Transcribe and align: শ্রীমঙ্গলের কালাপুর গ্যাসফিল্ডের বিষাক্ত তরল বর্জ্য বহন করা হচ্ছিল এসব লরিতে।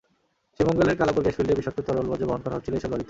শ্রীমঙ্গলের 0.59 0.97
কালাপুর 0.97 1.23
গ্যাসফিল্ডের 1.23 1.57
বিষাক্ত 1.57 1.79
তরল 1.81 2.05
বর্জ্য 2.07 2.25
বহন 2.25 2.41
করা 2.41 2.55
হচ্ছিল 2.55 2.73
এসব 2.73 2.91
লরিতে। 2.91 2.99